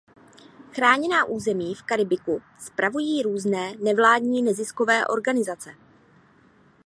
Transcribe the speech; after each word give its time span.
Chráněná 0.73 1.25
území 1.25 1.75
v 1.75 1.83
Karibiku 1.83 2.41
spravují 2.59 3.21
různé 3.21 3.73
nevládní 3.75 4.41
neziskové 4.43 5.07
organizace. 5.07 5.75